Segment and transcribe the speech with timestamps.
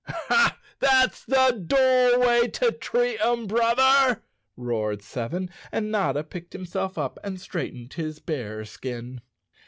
[0.79, 4.23] "That's the door way to treat 'em, brother,"
[4.57, 9.21] roared Seven, and Notta picked himself up and straightened his bear skin.